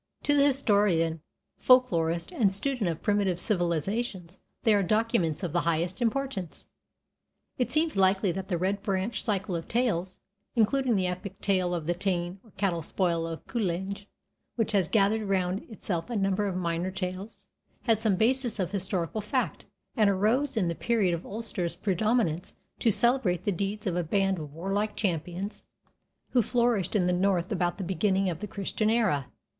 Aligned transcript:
To 0.23 0.33
the 0.35 0.43
historian, 0.47 1.21
folklorist, 1.59 2.31
and 2.31 2.51
student 2.51 2.89
of 2.89 3.03
primitive 3.03 3.39
civilizations 3.39 4.39
they 4.63 4.73
are 4.73 4.81
documents 4.81 5.43
of 5.43 5.53
the 5.53 5.61
highest 5.61 6.01
importance. 6.01 6.71
It 7.59 7.71
seems 7.71 7.95
likely 7.95 8.31
that 8.31 8.47
the 8.47 8.57
Red 8.57 8.81
Branch 8.81 9.21
cycle 9.21 9.55
of 9.55 9.67
tales, 9.67 10.17
including 10.55 10.95
the 10.95 11.05
epic 11.05 11.39
tale 11.39 11.75
of 11.75 11.85
the 11.85 11.93
Táin 11.93 12.39
or 12.43 12.49
Cattle 12.57 12.81
spoil 12.81 13.27
of 13.27 13.45
Cualnge, 13.45 14.07
which 14.55 14.71
has 14.71 14.87
gathered 14.87 15.29
round 15.29 15.69
itself 15.69 16.09
a 16.09 16.15
number 16.15 16.47
of 16.47 16.55
minor 16.55 16.89
tales, 16.89 17.47
had 17.83 17.99
some 17.99 18.15
basis 18.15 18.57
of 18.59 18.71
historical 18.71 19.21
fact, 19.21 19.65
and 19.95 20.09
arose 20.09 20.57
in 20.57 20.67
the 20.67 20.73
period 20.73 21.13
of 21.13 21.27
Ulster's 21.27 21.75
predominance 21.75 22.55
to 22.79 22.91
celebrate 22.91 23.43
the 23.43 23.51
deeds 23.51 23.85
of 23.85 23.95
a 23.95 24.03
band 24.03 24.39
of 24.39 24.51
warlike 24.51 24.95
champions 24.95 25.65
who 26.31 26.41
flourished 26.41 26.95
in 26.95 27.03
the 27.03 27.13
north 27.13 27.51
about 27.51 27.77
the 27.77 27.83
beginning 27.83 28.31
of 28.31 28.39
the 28.39 28.47
Christian 28.47 28.89
era. 28.89 29.27